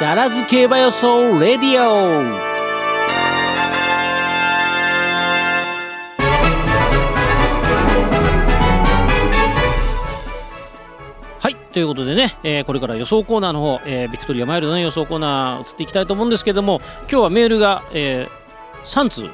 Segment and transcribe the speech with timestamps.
[0.00, 2.50] ダラズ競馬予想レディオ。
[11.38, 18.26] はいということでね、えーこれから予想コーナーの方、えービクトリアマイルドの予想コーナー移っていきたいと思うんですけども今日はメールが、え
[18.84, 19.28] 3通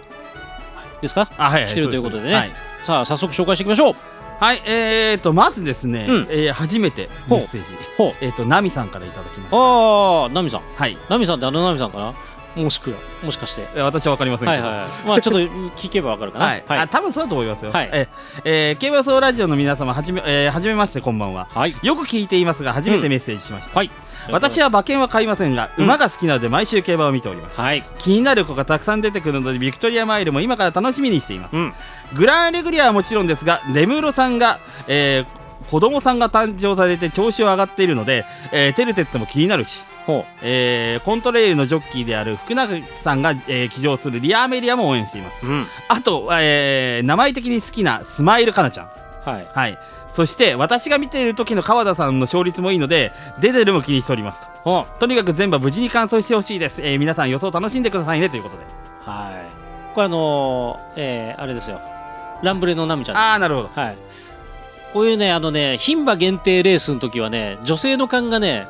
[1.01, 1.28] ですか？
[1.38, 2.34] あはい、はい、来てるということでね。
[2.34, 2.51] はい、
[2.84, 3.95] さあ早速紹介していきましょう
[4.39, 6.27] はい、えーとまずですね、うん。
[6.30, 7.66] えー初めてメッセージ
[7.97, 8.15] ほう。
[8.20, 9.56] えーとナミさんからいただきました。
[9.56, 10.62] ああナミさん。
[10.74, 10.98] はい。
[11.09, 12.15] ナミさんってあのナミさんかな？
[12.62, 13.62] もしくはもしかして。
[13.74, 14.62] えー私はわかりませんけど。
[14.62, 14.80] はいはい。
[14.83, 15.41] はいまあちょっと
[15.77, 16.45] 聞けばわかるかな。
[16.46, 17.73] はい、あ多分そうだと思いますよ。
[17.73, 17.91] はい。
[17.93, 18.09] え
[18.45, 21.48] えー競馬予想ラジオの皆様はじめ、えー、はじめましてこんばんは。
[21.55, 21.74] はい。
[21.82, 23.77] よく聞いていますが初めてメッセージしました。
[23.77, 23.91] はい
[24.33, 27.61] 私は馬券は買いませんが、うん馬が好きなので毎週競馬を見ております。
[27.61, 31.57] はい気になる子がたくさん出てくるのでビクトリアマイルも今から楽しみにしています。
[31.57, 31.75] うん
[32.15, 34.59] グランレグリアはもちろんですがレムロさんが、
[34.89, 45.45] えー子供さんが誕生されて調子を上がっているので、えーテルテッツも気になるし、ほえーコントレイルのジョッキーである福永さんが、えー騎乗するリアーメリアも応援しています。
[45.45, 48.88] ううんあと、えー名前的に好きなスマイルかなちゃん。
[49.30, 49.79] はいはい。
[50.09, 54.46] そして、私が見ている時の川田さんの勝率もいいので、デゼルも気にしておりますと。
[54.63, 56.80] ほとにかく全部無事に完走してほしいです。
[56.80, 58.63] えー皆さん予想楽しんでくださいねということで。
[58.65, 59.46] うはい
[59.95, 61.80] これあのーえーあれですよ
[62.43, 63.71] ランブレのナミちゃんあー、なるほど。
[63.74, 63.96] はい
[64.93, 68.66] こういうねあのね牝馬限定レースの時はね女性の勘がね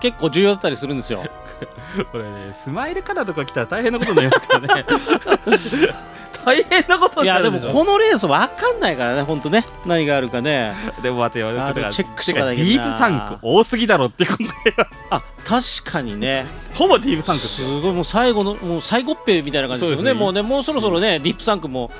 [0.00, 1.24] 結構重要だったりするんですよ
[2.12, 4.84] これね、スマイルカナとか来たら大変なことになりますからね。
[6.44, 7.84] 大変なこといやでもになるでしょ。
[7.84, 11.52] このレースわかんないからねほんとね何があるかねでも待てよ。
[11.52, 14.88] チェックしかないけないィープサンク多すぎだろって今回は。
[15.10, 17.62] あ確かにねほぼディープサンクです。
[17.62, 21.90] ごいもう最後のもう最後っぺみたいな感じですよねねもうねもうそろそろねディープサンクも、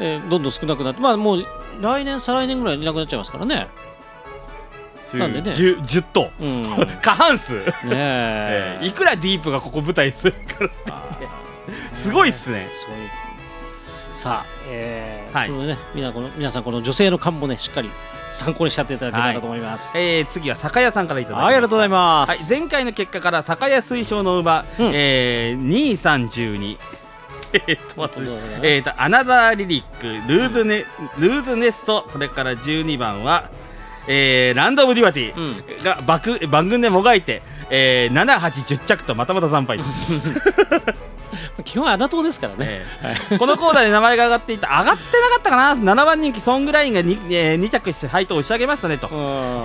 [0.00, 1.46] えーどんどん少なくなってまあもう
[1.80, 3.68] 来年再来年ぐらいになくなっちゃいますからね
[5.14, 6.30] なんでね10 10頭。
[6.40, 7.56] うんね過半数。
[7.56, 11.02] ええーいくらディープがここ舞台するから。
[11.92, 12.68] すごいっすね。
[12.74, 12.96] すごい
[14.16, 15.48] さあ、えーはい。
[15.50, 17.90] このね、皆この皆さんこの女性の勘もねしっかり
[18.32, 19.92] 参考にしちゃっていただければと思います。
[19.94, 22.50] えー、次は酒屋さんからいただきまはい、ありがとうございまはい、す。
[22.50, 24.90] 前回の結果から酒屋推奨の馬、うん。
[24.94, 26.78] えー、2312
[27.52, 28.20] えーっと
[28.62, 30.84] えーっとアナザーリリックルーズネ
[31.18, 33.50] ルーズネストそれから12番は、
[34.08, 39.84] えーランド・オブ・デュアティうん、番組でもがいて、えー、7810着とまたまた惨敗と、
[41.64, 42.84] 基本あだとですからね。
[43.02, 49.08] えーこのコーナーで名前が上がっていた上がってなかったかな？7番人気ソングラインが 2,、えー、2着して配当を押し上げましたねと、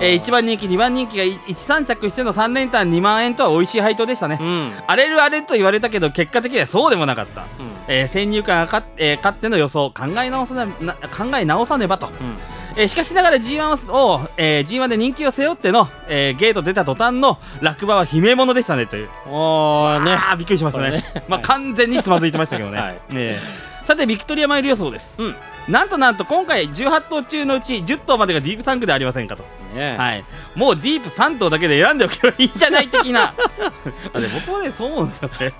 [0.00, 7.44] えー、1番人気2番人気が13着しての3連単2万円とは美味しい配当でしたね、うん、うん、荒れる荒れると言われたけど結果的にはそうでもなかった、
[7.88, 12.36] えー先入観がか、えー勝っての予想考え直さなな考え直さねばと、うん、
[12.76, 19.08] えーしかしながら G1 を、えー G1 で人気を背負っての、えーゲート出た途端の落馬は悲鳴者でしたねという。
[19.28, 20.18] おーね。
[20.38, 21.04] びっくりしましたねね。
[21.28, 21.44] まあ、はい。
[21.46, 23.00] 完全につまずいてましたけどね、 はい。
[23.14, 25.34] えーさてビクトリアマイル予想です、うん。
[25.68, 29.44] なんとなんと今回18頭中のうち10頭までがディープサンクではありませんかと。
[29.74, 33.34] ね、はい、もうディープ3頭だけで選んでおけばいいんじゃない的な。
[34.12, 35.52] あで僕もねそう思うんですよね、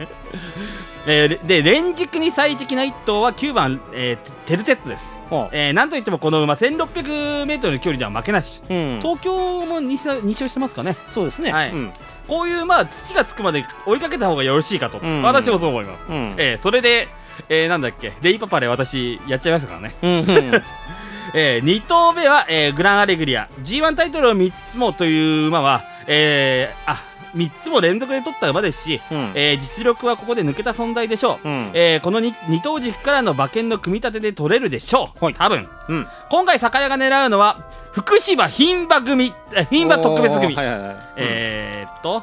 [1.06, 8.60] えーで連軸に最適な1頭は9番、えーテルテッツです、ほえーなんといってもこの馬 1600m の距離では負けなし。
[8.68, 9.32] う、うん、東京
[9.66, 10.96] も 2, 勝2勝してますかね。
[11.08, 11.50] そうですね。
[11.50, 11.70] はい。
[11.70, 11.92] うん、
[12.28, 15.22] こういうまあ土がつくまで追いかけた方がよろしいかと、うん。
[15.22, 17.08] 私もそう思います、うん、えーそれで、
[17.48, 18.12] えーなんだっけ？
[18.22, 19.94] レイパパで私やっちゃいましたからね。
[20.02, 20.62] うん、うん、
[21.34, 23.48] えー、2頭目は、えーグランアレグリア。
[23.62, 27.02] G1 タイトルを3つもという馬は、えーあ
[27.34, 35.34] 3つも連続で取った馬ですし、うん、えー実力はここで抜けた存在でしょう、うん、えーこの 2, 二頭軸からの馬券の組み立てで取れるでしょう、はい。
[35.34, 35.66] 多分。
[35.88, 39.32] うん、今回酒屋が狙うのは福島牝馬組。
[39.54, 40.96] え 牝馬特別組、はいはいはい。
[41.16, 42.22] えーっと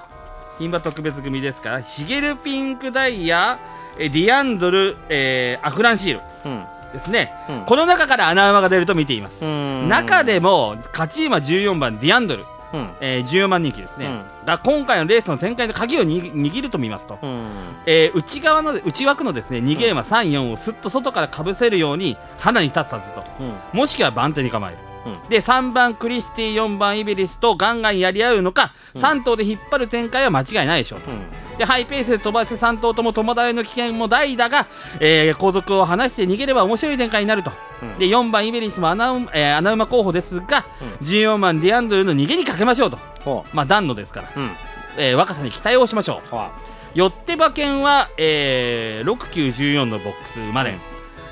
[0.60, 7.66] 牝馬特別組ですからシゲルピンクダイヤえーディアンドル、えーアフランシールうん、ですね、うん。
[7.66, 14.46] この中から穴馬が出ると見ています、うん、中でも勝ち馬14番ディアンドル、うん、えー、14番人気ですね、うん。
[14.46, 17.50] が今回のレースの展開の鍵をに握ると見ますと、うん、
[17.86, 23.24] えー内側の内枠のですね逃げ馬34をすっと外からかぶせるようにハナに立つはずと。
[23.40, 23.44] う
[23.76, 24.89] ん、もしくは番手に構える、うん
[25.30, 29.02] で3番クリスティ4番イベリスとガンガンやり合うのか、うん。
[29.02, 31.12] 3頭で引っ張る展開は間違いないでしょうと。
[31.12, 34.68] うん、でハイペースで飛ばして3頭とも共倒れの危険も大だが、
[35.00, 37.52] えー後続を離して逃げれば面白い展開になると。
[37.82, 37.98] うん。
[37.98, 41.06] で4番イベリスも穴,、えー穴馬候補ですが、うん。
[41.06, 42.98] 14番ディアンドルの逃げにかけましょうと。
[43.24, 44.50] ほまあ段のですから、う、うん、
[44.98, 46.36] えー若さに期待をしましょう。
[46.36, 46.52] は
[46.96, 50.76] よって馬券は、えー、6914のボックスまで、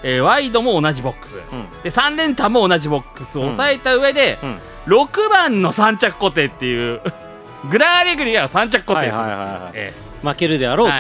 [0.04, 1.36] えーワイドも同じボックス。
[1.36, 1.42] うん、
[1.84, 7.02] で3連単も同じボックスを抑えた上で、うん、6番の3着固定っていう
[7.70, 9.12] グランアレグリアは3着固定
[10.24, 11.00] 負けるであろうと、え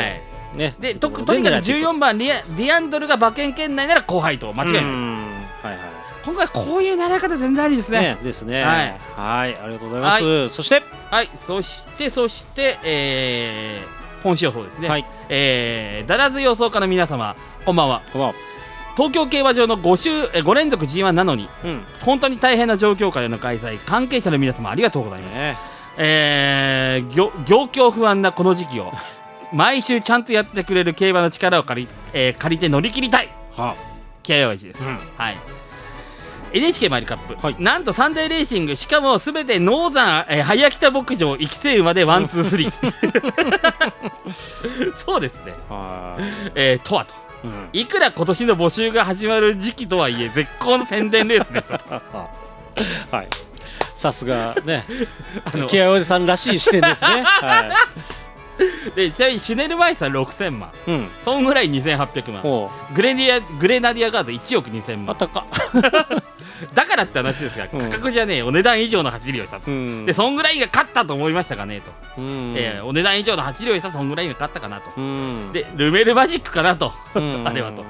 [0.53, 0.57] はい。
[0.57, 0.75] ね。
[0.79, 4.85] でととにかく14番リアディアンドルが馬券圏内なら後輩と間違いないです。
[4.85, 5.15] うん。
[5.15, 5.21] は
[5.65, 5.77] いはい。
[6.25, 7.99] 今回こういう習い方全然ありですね。
[7.99, 8.63] ねですね。
[8.63, 8.99] はい。
[9.15, 10.83] はいありがとうございます、そして？
[11.09, 15.05] はいそしてそしてえー、本市予想ですね、はい。
[15.29, 17.35] えー、だらず予想家の皆様
[17.65, 18.01] こんばんは。
[18.11, 18.56] こんばんは
[18.97, 21.83] 東京競馬場の5週え5連続 G1 なのにうん。
[22.01, 25.35] 本当に大変な状況下での開催関係者の皆様ありがとうございます。
[25.35, 25.57] ね。
[25.99, 28.91] えー、業業況不安なこの時期を
[29.53, 33.29] 毎週ちゃんとやってくれる競馬の力を借り,、えー借りて乗り切りたい。
[33.55, 33.75] は
[34.23, 34.97] 気合い大事です、うん。
[35.15, 35.37] はい。
[36.53, 37.55] NHK マイルカップ、はい。
[37.59, 42.73] なんとサンデーレーシングしかもすべてノーザン、えー、早来牧場育成馬でワンツースリー。
[44.95, 46.17] そうですね、は
[46.55, 47.13] えー、とはと。
[47.13, 47.17] い、
[47.47, 51.79] うん、いくら今年の募集が始まる時期とはいえ絶好の宣伝レースですよ
[53.11, 53.27] はい。
[53.95, 54.85] さすがね
[55.51, 57.23] あの気合おじさんらしい視点ですね。
[57.25, 57.69] は
[58.95, 60.69] でちなみにシュネルマイスター6000万。
[60.87, 61.09] いうん。
[61.23, 62.41] ソングライン2800万。
[62.41, 65.15] ほグレディアグレナディアガード1億2000万。
[66.73, 67.79] だからって話ですが、うん。
[67.79, 70.05] 価格じゃねえお値段以上の走りをしたと、うん。
[70.05, 72.53] でそんぐらいが勝ったと思いましたかねと、うん。
[72.55, 75.51] えーお値段以上の走りをしたそんぐらいが勝ったかなと、うん。
[75.51, 76.93] でルメールマジックかなと。
[77.15, 77.43] うん。
[77.47, 77.85] あれはと。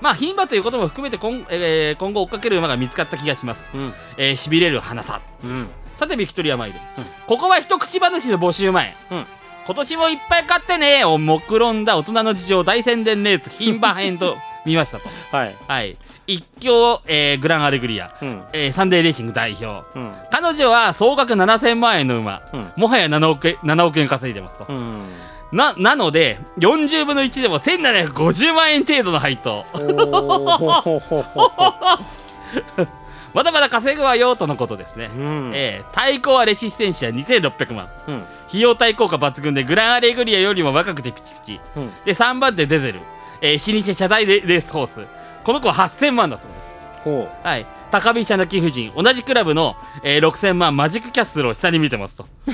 [0.00, 3.62] まあ牝馬ということも含めて今,、えー今後追っかける馬が見つかった気がします。
[3.74, 3.94] うん。
[4.16, 5.20] えー、しびれる花さ。
[5.44, 5.68] うん。
[5.96, 7.04] さてビクトリアマイル、うん。
[7.26, 9.26] ここは一口話の募集前、うん
[9.70, 11.04] 今年もいっぱい勝ってね。
[11.04, 14.36] を目論んだ大人の事情大宣伝レース牝馬編と
[14.66, 15.08] 見ましたと。
[15.30, 15.56] はい。
[15.68, 15.96] はい。
[16.26, 18.42] 一強、えーグランアレグリア、うん。
[18.52, 19.84] えーサンデーレーシング代表。
[19.96, 20.12] うん。
[20.32, 22.42] 彼女は総額7000万円の馬。
[22.52, 22.72] うん。
[22.74, 25.14] もはや7億円 ,7 億円稼いでますと、うん。
[25.52, 29.64] ななので40分の1でも1750万円程度の配当
[33.34, 35.52] まだまだ稼ぐわよとのことですね、うん。
[35.54, 37.88] えー対抗はレシステンシア2600万。
[38.08, 38.24] うん。
[38.48, 41.60] 費用対効果抜群でグランアレグリアよりも若くてピチピチ。
[41.76, 41.92] うん。
[42.04, 43.00] で3番手デゼル、
[43.40, 45.00] えー、老舗車台レレースホース。
[45.44, 46.70] この子は8000万だそうです。
[47.04, 47.66] ほはい。
[47.90, 48.92] 高飛車の貴婦人。
[48.96, 52.26] 同じクラブの、えー6000万マジックキャッスルを下に見てますと。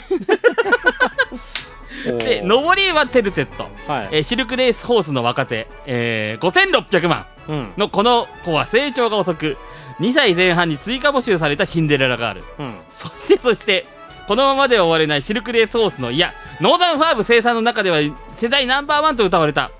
[2.07, 2.19] う。
[2.19, 4.09] で上りはテルテット、はい。
[4.13, 6.47] えーシルクレースホースの若手、えー
[6.87, 7.73] 5600万うん。
[7.77, 9.57] のこの子は成長が遅く
[10.01, 12.45] 2歳前半に追加募集されたシンデレラガール。
[12.59, 12.75] うん。
[12.97, 13.87] そしてそして
[14.29, 17.99] このままでは終われないシルクレースホースのいやノーザンファーム生産の中では
[18.39, 19.71] 世代ナンバーワンと謳われた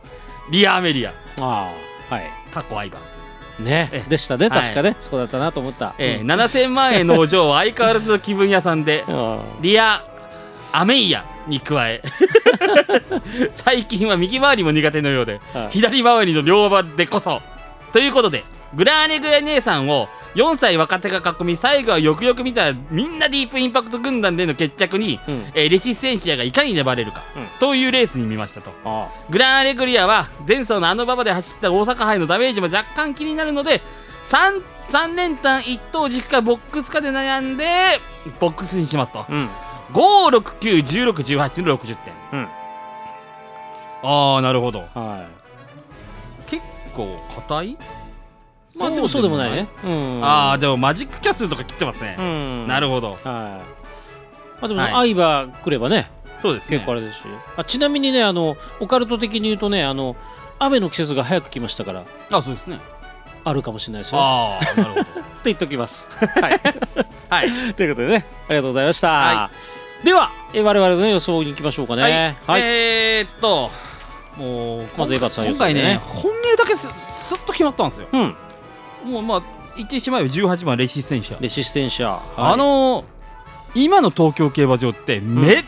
[0.51, 1.11] リア・アメリア。
[1.41, 1.71] あ
[2.11, 2.25] あはい。
[2.53, 2.99] 過去愛馬、
[3.63, 4.61] ねえでしたねはい。
[4.63, 4.97] 確かね。
[5.01, 5.95] そうだったなと思った。
[5.99, 6.27] えーうん。
[6.31, 10.03] 7000万円のお嬢は相変わらずの気分屋さんであリア・
[10.73, 12.03] アメリアに加え
[13.57, 17.43] 最近は右回りも苦手のようであはい左回りの両馬でこそ。
[17.93, 25.51] ということでグラーネグレ姉さんを4歳若手が囲み最後はよくよく見たらみんなディープインパクト軍団での決着に、うん。
[25.55, 27.47] えーレシステンシアがいかに粘れるか、うん。
[27.59, 28.71] というレースに見ましたと。
[28.85, 33.81] あグランアレグリアは前走のあの馬場で走った大阪杯のダメージも若干気になるので
[34.29, 38.01] 3, 3連単1等軸かボックスかで悩んで
[38.41, 39.25] ボックスにしますと。
[39.29, 39.49] うん。
[39.93, 42.15] 5691618の60点。
[42.33, 42.49] うん。
[44.03, 44.81] ああなるほど。
[44.95, 45.27] は
[46.47, 46.63] 結
[46.95, 47.79] 構硬いい？
[48.79, 49.53] まあでもそうでもない。
[49.53, 50.25] ねうん。
[50.25, 52.17] ああでもマジックキャッスルとか切ってますね。
[52.19, 52.67] う、ん。
[52.67, 53.13] なるほど。
[53.13, 53.23] はい。
[53.25, 53.63] ま
[54.63, 55.15] あでもはい。
[55.15, 56.77] 相葉来ればねそうですね。
[56.77, 57.23] 結構あれですし。
[57.57, 60.17] あちなみにねあのオカルト的に言うとねあの
[60.59, 62.05] 雨の季節が早く来ましたから。
[62.31, 62.81] あそうですね。
[63.45, 64.19] あるかもしれないですよ。
[64.21, 65.01] ああなるほど。
[65.03, 65.13] って
[65.45, 66.11] 言っときます。
[66.11, 66.61] はい、
[67.29, 67.51] はい。
[67.75, 69.09] ということでね、ありがとうございました。
[69.09, 69.51] は
[70.03, 72.37] では、え我々の、ね、予想に行きましょうかね。
[72.47, 72.63] はい。
[72.63, 73.71] えー、っと
[74.37, 76.01] もうまず江端さん今回ね。
[76.03, 78.09] 本命だけすすっと決まったんですよ。
[78.13, 78.37] うん。
[79.07, 79.43] もうまあ
[79.77, 82.07] 言ってしまえば18番レシステンシア、レシステンシャ。
[82.09, 83.05] はいあ、のー
[83.75, 85.65] 今の東京競馬場ってめっ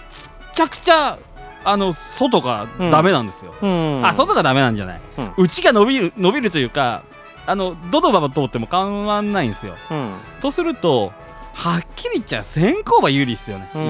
[0.54, 1.18] ちゃくちゃ、
[1.62, 4.00] あの外がダメなんですよ、うん。
[4.02, 7.02] あ外がダメなんじゃない、うん内が伸びる伸びるというか
[7.46, 10.14] あのどの馬場通っても変わんないんですようん。
[10.40, 11.12] とすると
[11.52, 13.84] はっきり言っちゃ先行馬有利ですよね、う今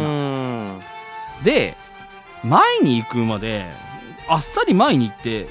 [0.79, 0.81] ん。
[1.45, 1.77] で
[2.43, 3.67] 前に行くまで
[4.29, 5.47] あっさり前に行って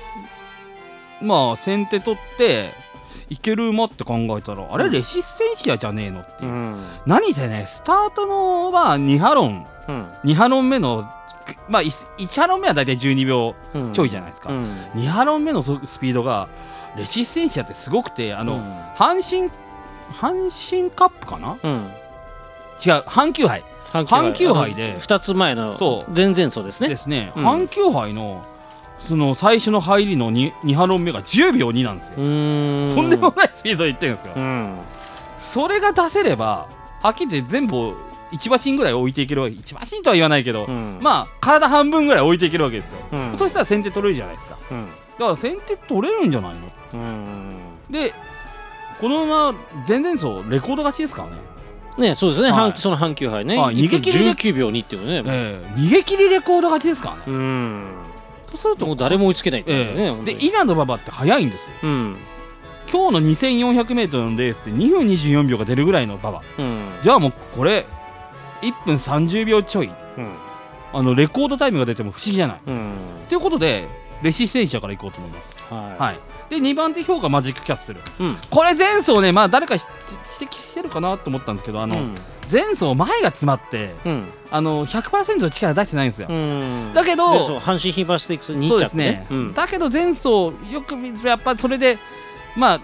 [1.22, 2.72] まあ先手取って
[3.30, 6.84] いける馬って考えたらあれうんレシステンシアじゃねえのっていう、うん。
[7.06, 10.08] 何せねスタートのまあ2ハロンうん。
[10.24, 11.04] 2ハロン目の
[11.70, 13.92] まあ 1, ハロン目は大体12秒うん。
[13.92, 14.74] ちょいじゃないですか、うん。
[14.96, 16.50] 2ハロン目のススピードが
[16.96, 18.62] レシステンシアってすごくてあの、うん。
[18.96, 19.52] 阪神
[20.14, 21.58] 阪神カップかな？
[21.62, 21.72] うん。
[22.86, 23.64] 違う阪急杯。
[23.92, 24.74] 阪急杯。
[24.74, 25.00] で。
[25.00, 26.12] 2つ前のそう。
[26.16, 26.90] 前々走ですね。
[26.90, 27.48] ですね、うん。
[27.48, 28.46] 阪急杯の
[29.00, 32.16] その最初の入りの 2, 2ハロン目が10秒2なんですよ。
[32.16, 34.78] とんでもないスピードでいってるんですよ、うん。
[35.38, 36.68] それが出せれば
[37.02, 37.94] はっきり言って全部
[38.32, 41.00] 1馬身ぐらい置いていけるわけ1馬身とは言わないけど、うん。
[41.02, 43.38] まあ体半分ぐらい置いていけるわけですよ、うん。
[43.38, 44.58] そしたら先手取れるじゃないですか。
[44.72, 44.88] うん。
[44.88, 46.60] だから先手取れるんじゃないの？
[46.94, 47.56] うん。
[47.90, 48.14] で
[49.00, 49.54] この馬
[49.88, 52.72] 前々走レコード勝ちですからね、ねそうですね、はい。
[52.72, 53.76] 半その半球杯ね、はい。
[53.76, 55.80] 逃げ切りで19秒2っていうね、ええ。
[55.80, 57.24] 逃げ切りレコード勝ちですからね、
[58.52, 61.74] うんそうするともう誰も追いつけないで今の馬場って速いんですよ。
[61.84, 62.18] うん。
[62.92, 66.42] 今日の 2400m のレースって2分24秒が出るぐらいの馬場。
[66.58, 66.90] うん。
[67.02, 67.86] じゃあもうこれ
[68.62, 69.88] 1分30秒ちょい。
[70.18, 70.32] うん。
[70.94, 72.62] あのレコードタイムが出ても不思議じゃない。
[72.66, 72.94] うん。
[73.28, 73.88] ということで
[74.22, 75.56] レシステンシアからいこうと思います。
[75.70, 76.20] はい、はい。
[76.50, 78.00] で2番手評価マジックキャッスル。
[78.20, 78.38] うん。
[78.50, 79.86] これ前走ねまあ誰かし
[80.40, 82.16] 指摘してるかなと思ったんですけどあの、うん。
[82.52, 84.26] 前走前が詰まってうん。
[84.50, 86.94] あの100%の力出してないんですよ、うん。
[86.94, 88.78] だけど阪神ヒーバーステークス2着ね。
[88.80, 89.54] ですね、うん。
[89.54, 91.98] だけど前走よく見るとやっぱそれで
[92.56, 92.82] まあ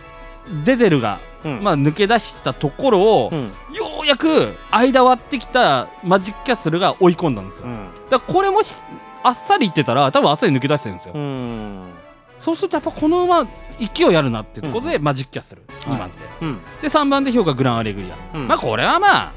[0.66, 1.64] デゼルが、うん。
[1.64, 3.44] まあ、抜け出したところを、うん。
[3.72, 7.88] ようやく間割ってきたマジックキャッスルが追い込んだんですよ、うん。
[8.10, 8.76] だこれもし
[9.24, 11.92] あっさりいってたら多分あっさり抜け出してるんですよ、うん。
[12.40, 13.46] そうするとやっぱこの馬
[13.80, 16.60] 勢いあるなっていうところで、マジックキャッスル2番手、うん。
[16.82, 18.48] で3番手評価グランアレグリア、うん。
[18.48, 19.32] まあこれはまあ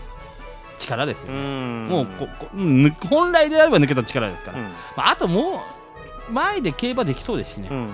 [0.79, 1.89] 力ですよ、うん。
[1.89, 2.49] もうここ
[3.09, 4.65] 本来であれば抜けた力ですから、うん。
[4.97, 5.63] まあ、あとも
[6.29, 7.91] う前で競馬できそうですしね、うん。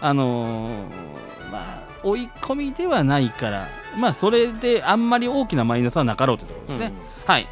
[0.00, 0.72] あのー
[1.52, 3.68] まあ追い込みではないから。
[3.98, 6.92] まあそれであんまり大きなマイナスはなかろうってところですね、
[7.24, 7.46] はい。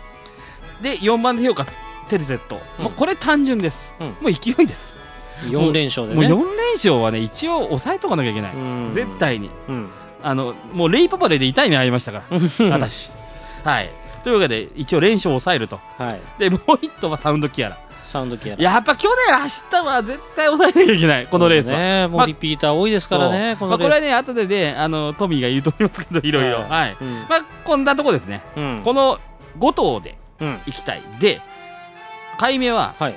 [0.83, 1.65] で4番手評価
[2.13, 2.85] テルセット、うん。
[2.85, 4.07] もうこれ単純です、うん。
[4.21, 4.99] もう勢いです、
[5.45, 8.91] 4連勝でもうね4連勝はね一応抑えとかなきゃいけない、うん。
[8.93, 9.51] 絶対に。
[9.69, 9.89] うん。
[10.23, 12.39] あのもうレイパパレで痛い目ありましたから。
[12.71, 13.11] 私。
[13.65, 13.91] はい。
[14.23, 15.81] というわけで一応連勝を抑えると。
[15.99, 16.21] はい。
[16.39, 17.79] でもう1頭はサウンドキアラ。
[18.05, 18.63] サウンドキアラ。
[18.63, 21.27] やっぱ去年走ったのは絶対抑えなきゃいけない。
[21.27, 22.07] このレースは、ね。
[22.09, 26.31] もうリピーター多いですからねこまあ、これのレーはね後でねあのトミーが言うと思いますけどい。
[26.31, 26.59] ろいろ。
[26.59, 26.69] はい。
[26.69, 27.15] はいスうん。
[27.29, 28.43] まあこんなとこですね。
[28.57, 28.81] うん。
[28.85, 29.19] この
[29.59, 30.59] 5頭でうん。
[30.67, 31.03] 行きたい。
[31.19, 31.41] で
[32.39, 33.15] 解明ははい。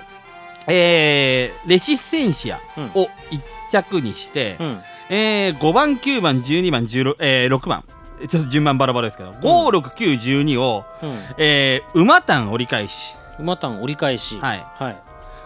[0.67, 2.84] えーレシスセンシアうん。
[2.95, 3.39] を1
[3.72, 4.81] 着にして、うん。
[5.10, 7.84] えー5番9番12番16、えー6番。
[8.29, 11.19] ちょっと順番バラバラですけど、56912を、うん。
[11.38, 13.15] えー馬単折り返し。
[13.39, 14.38] 馬単折り返し。
[14.39, 14.65] はい。
[14.75, 14.98] はい。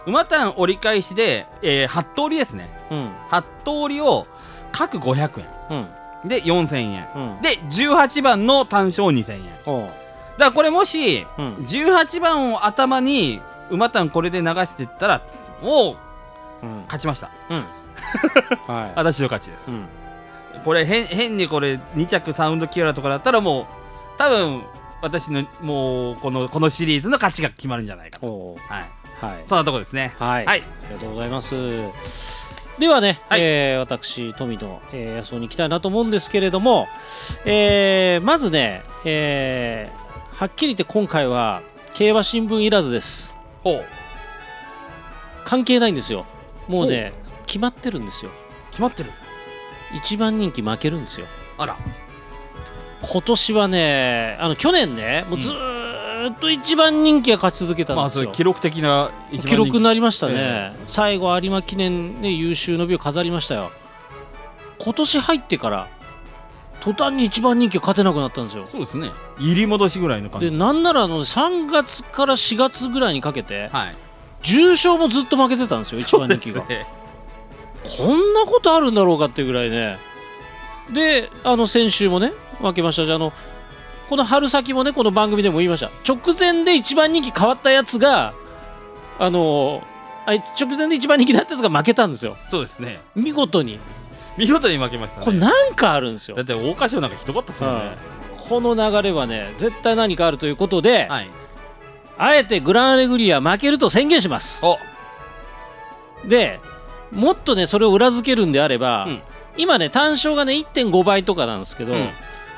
[0.06, 2.68] 馬単折り返しで、えー、8通りですね。
[2.90, 3.10] うん。
[3.30, 3.42] 8
[3.88, 4.26] 通りを
[4.72, 5.76] 各500うん。
[6.24, 7.08] 円で4000円。
[7.14, 7.42] うん。
[7.42, 9.42] で18番の単勝2000円。
[9.66, 9.90] だか
[10.38, 11.54] らこれもしうん。
[11.56, 15.22] 18番を頭に馬単これで流していったら
[15.62, 15.96] も
[16.62, 16.82] ううん。
[16.82, 17.30] 勝ちました。
[17.48, 17.64] うん。
[18.74, 18.92] はい。
[18.96, 19.70] 私の勝ちです。
[19.70, 19.86] うん。
[20.64, 23.66] これ変変にこれ2着サウンドキアラとかだったらもう
[24.18, 24.62] 多分
[25.00, 28.56] 私のもうこのこのシリーズの勝ちが決まるんじゃないかと。
[28.68, 28.90] はい。
[29.24, 29.42] はい。
[29.46, 30.12] そんなとこですね。
[30.18, 30.60] はい、はい。
[30.60, 31.54] ありがとうございます。
[32.78, 33.40] ではね、はい。
[33.42, 36.88] えー私、富の、えー予想に行きたいなと思うんですけれども、
[37.44, 41.60] えーまずね、えーはっきり言って今回は
[41.92, 43.36] 競馬新聞いらずです。
[45.44, 46.26] 関係ないんですよ。
[46.68, 47.12] もうね、
[47.46, 48.30] 決まってるんですよ。
[48.70, 49.10] 決まってる。
[49.94, 51.26] 一番人気負けるんですよ。
[51.58, 51.76] あら。
[53.02, 58.24] 今年はね、あの去年ね、もうずーっと一番人気が勝ち続けたんですよ。
[58.26, 63.72] まあ記録的な記録になりましたね、え最後有馬記念で優秀の美を飾りましたよ。
[64.78, 65.88] 今年入ってから
[66.80, 68.66] 途端に一番人気が勝てなくなったんですよ。
[68.66, 69.10] そうですね。
[69.38, 70.50] 入り戻しぐらいの感じ。
[70.50, 73.96] でなんならあの3月から4月ぐらいにかけてはい。
[74.42, 76.86] 重賞もずっと負けてたんですよ一番人気が、ね。
[77.98, 79.98] こんなことあるんだろうかっていうぐらいね。
[80.92, 83.32] であの先週もね負けましたしあの
[84.08, 85.90] この春先もねこの番組でも言いました。
[86.06, 88.34] 直前で一番人気変わったやつが
[89.18, 89.82] あの
[90.26, 92.36] あい直前で一番人気だったやつが負けたんですよ。
[92.48, 93.00] そうですね。
[93.14, 93.78] 見事に
[94.36, 95.24] 見事に負けましたね。
[95.24, 96.36] これなんかあるんですよ。
[96.36, 97.96] だって桜花賞なんかひどかったですよね。
[98.48, 101.28] この流れはね絶対何かあるということで、はい。
[102.18, 104.64] あえてグランアレグリア負けると宣言します。
[104.64, 104.78] お。
[106.26, 106.60] で
[107.12, 109.22] もっとねそれを裏付けるんであれば、うん。
[109.56, 112.08] 今ね単勝がね1.5倍とかなんですけど、うん。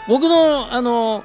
[0.09, 1.25] 僕のあの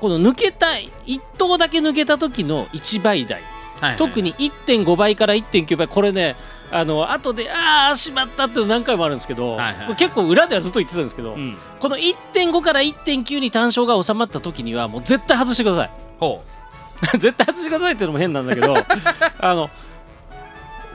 [0.00, 0.66] この抜けた
[1.06, 3.40] 1頭だけ抜けた時の1倍台、
[3.80, 6.36] はい特に1.5倍から1.9倍これね
[6.76, 11.56] あの後でああしまったって何回もあるんですけど、はいはい結構裏ではずっと言ってたんですけど、うん。
[11.78, 15.90] この1.5から1.9に単勝が収まった時にはもう絶対外してください。
[16.18, 16.42] ほ
[17.12, 18.74] 絶対外してくださいっていうのも変なんだけど
[19.38, 19.70] あの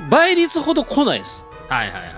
[0.10, 1.46] 倍率ほど来ないです。
[1.70, 2.14] うはいはいはいはい。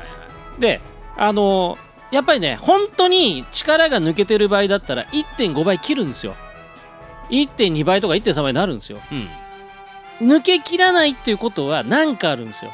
[0.60, 0.82] で
[1.16, 1.78] あの
[2.10, 6.34] やっぱりね本当に力が抜けてる場合だったら1.5倍切るんですよ。
[7.30, 8.98] 1.2倍とか1.3倍になるんですよ。
[9.12, 9.30] うん。
[10.30, 12.72] 抜け切らないっていうことは何かあるんですよ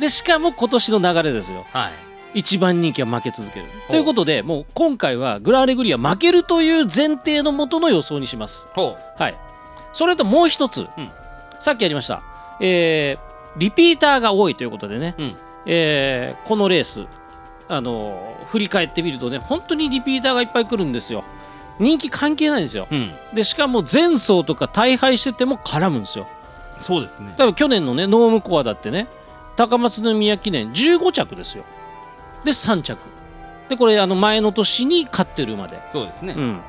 [0.00, 1.64] でしかも今年の流れですよ。
[1.72, 1.92] はい。
[2.32, 3.66] 一番人気は負け続ける。
[3.88, 8.68] ということでもう今回はグランアレグリア負けるという前提のもとの予想にします。
[8.74, 9.34] ほはい。
[9.92, 11.10] それともう一つ、うん。
[11.60, 12.22] さっきやりました、
[12.60, 15.36] えーリピーターが多いということでね、うん。
[15.66, 17.04] えーこのレース、
[17.68, 21.24] あのー振り返ってみるとね本当にリピーターがいっぱい来るんですよ。
[21.80, 22.86] 人気関係ないんですよ。
[22.90, 23.10] うん。
[23.34, 26.26] でしかも前走とか大敗してても絡むんですよ。
[26.78, 27.34] そうですね。
[27.36, 29.08] 多分去年のねノームコアだってね
[29.60, 31.64] 高松宮記念15着ですよ。
[32.46, 32.98] で3着。
[33.68, 35.78] でこれあの前の年に勝ってる馬で。
[35.92, 36.34] そうですね。
[36.34, 36.60] うん。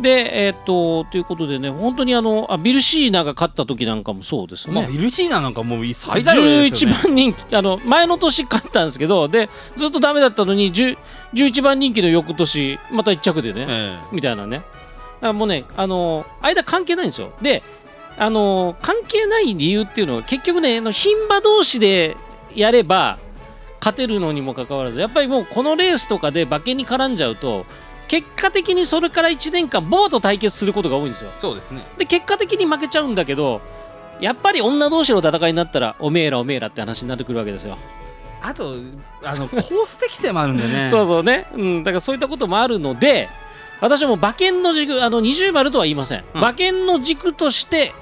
[0.00, 6.96] でえーっとということでね本当にあのあビルシーナが勝った時なんかもそうですね、まあビルシーナなんかもう最大量ですよね。
[6.96, 10.96] 11番人気あの前の年勝ったんですけどでずっとダメだったのに10
[11.34, 14.62] 11番人気の翌年また1着でね、えみたいなね。
[15.20, 17.34] もうねあの間関係ないんですよ。
[17.42, 17.62] で
[18.18, 22.16] あの関係ない理由っていうのは結局ね牝馬同士で
[22.54, 23.18] やれば
[23.78, 27.66] 勝てるのにもかかわらずやっぱりもうこのレースとかで馬券に絡んじゃうと
[28.06, 31.30] 結果的にそれから1年間ボアと対決することが多いんですよ。
[31.34, 31.82] えそうですね。
[31.96, 33.62] で結果的に負けちゃうんだけど
[34.20, 37.78] やっぱり女同士の戦いになったらおめえらおめえらって話になってくるわけですよ。
[38.42, 38.74] あと
[39.24, 40.86] あのコース適性もあるんでね。
[40.90, 43.28] そうそうね、うん、だからそういったこともあるので
[43.80, 46.40] 私はもう馬券の軸あの二重丸とは言いません、うん。
[46.40, 47.94] 馬券の軸として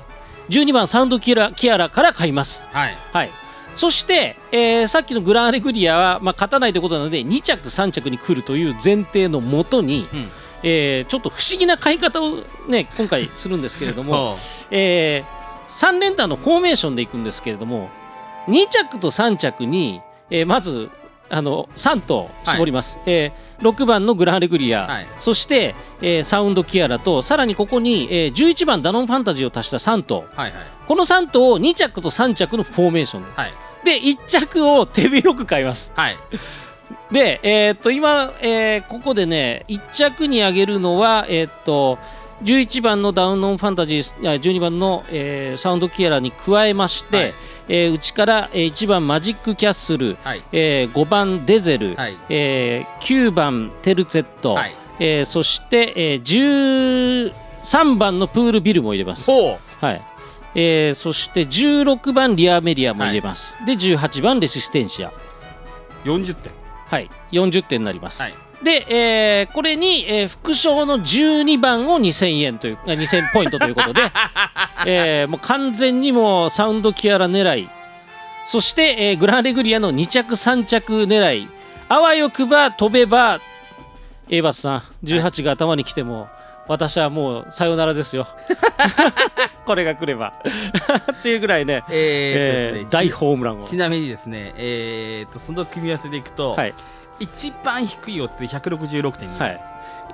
[0.50, 2.66] 12番サウンドキアラキアラから買います。
[2.72, 2.96] はい。
[3.12, 3.30] はい。
[3.74, 10.28] そして、えーさっきのグランアレグリアは、まあ、勝たないということなので2着3着に来るという前提のもとに、うん。
[10.62, 14.36] えーちょっと不思議な買い方をね今回するんですけれども、 も
[14.70, 15.24] え
[15.70, 17.88] 3連単のフォーメーションでいくんですけれども
[18.48, 20.90] 2着と3着に、えーまず
[21.30, 25.06] あの3頭絞ります、えー6番のグランアレグリア、はい。
[25.18, 30.66] そして、えーサウンドキアラとさらにここに、えー11番ダノンファンタジーを足した3頭はいはい。
[30.86, 33.24] この3頭を2着と3着のフォーメーション。
[33.24, 33.52] ではい。
[33.84, 35.92] で1着を手広く買います。
[35.94, 36.16] はい。
[37.12, 41.98] で、えーっと今、えーここでね1着に挙げるのは、えーっと
[42.42, 47.34] 11番のダウンノンファンタジーいや12番の、えーサウンドキアラに加えまして、はい。
[47.68, 50.42] えー内から、えー1番マジックキャッスル、はい。
[50.52, 52.16] えー5番デゼル、はい。
[52.28, 54.74] えー9番テルツェット、はい。
[54.98, 59.26] えーそして、えー13番のプールビルも入れます。
[59.30, 60.02] ほはい。
[60.54, 63.56] えーそして16番リアメディアも入れます。
[63.66, 65.08] で18番レシステンシア。
[65.08, 66.52] う40点。
[66.88, 68.22] はい、40点になります。
[68.22, 74.02] はいで、えーこれに、えー副賞の12番を2000円というあ2000ポイントということで、
[74.86, 77.68] えーもう完全にもうサウンドキアラ狙い。
[78.46, 81.48] そして、えーグランレグリアの2着3着狙い。
[81.88, 83.40] あわよくば飛べば
[84.28, 86.28] A バツさん18が頭に来ても、
[86.68, 88.28] 私はもうさよならですよ。
[89.66, 90.32] これが来れば。
[91.18, 93.62] っていうぐらいね、えーえー大ホームランを。
[93.62, 96.74] ちなみにですねえーとその組み合わせでいくと、はい
[97.20, 99.60] 一番低い4つ166.2、はい。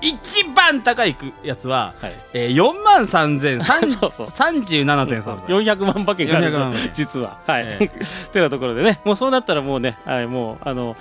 [0.01, 2.13] 一番高いやつは、はい。
[2.35, 4.27] えー、4万3037.3 そうそう。
[4.27, 7.39] 37.3 400万馬券があるんです400よ実は。
[7.47, 7.91] はい、え
[8.33, 9.01] てなところでね。
[9.05, 10.97] もうそうなったらもうね、はい、もうあの、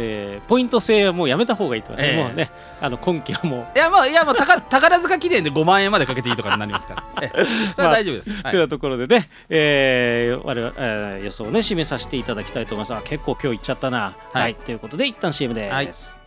[0.00, 2.24] えーポイント制はもうやめた方がいいと思います、ええ。
[2.24, 3.68] もうねあの今期はも。
[3.74, 7.44] ういやまあいやまあ宝宝塚記念で5万円までかけていいとかになりますから、ええ。
[7.74, 8.52] それは大丈夫です、はい。
[8.52, 12.98] というところでね、えー我々、えー予想をね締めさせていただきたいと思います。
[12.98, 14.16] あ結構今日いっちゃったな。
[14.32, 14.42] はい。
[14.42, 16.17] はい、ということで一旦 CM です、はい